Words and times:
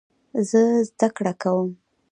زه 0.49 0.61
زده 0.89 1.07
کړه 1.15 1.33
کوم. 1.41 1.69